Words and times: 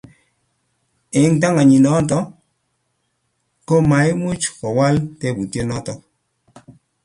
eng 1.19 1.35
tanganyindo 1.41 1.91
nyu 2.09 2.19
ko 3.67 3.75
maimuch 3.89 4.45
kowal 4.57 4.95
tebutiet 5.19 5.65
notok 5.69 5.99